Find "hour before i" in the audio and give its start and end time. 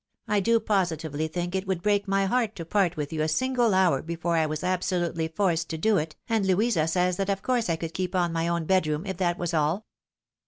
3.75-4.47